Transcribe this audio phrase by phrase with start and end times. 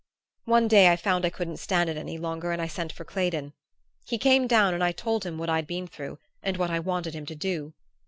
[0.45, 3.53] "One day I found I couldn't stand it any longer and I sent for Claydon.
[4.07, 7.13] He came down and I told him what I'd been through and what I wanted
[7.13, 7.75] him to do.